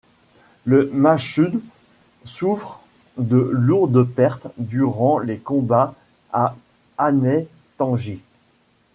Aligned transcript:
Les 0.65 0.85
Mahsuds 0.93 1.61
souffrent 2.25 2.79
de 3.19 3.37
lourdes 3.37 4.01
pertes 4.03 4.47
durant 4.57 5.19
les 5.19 5.37
combats 5.37 5.93
à 6.33 6.55
Ahnai 6.97 7.47
Tangi. 7.77 8.19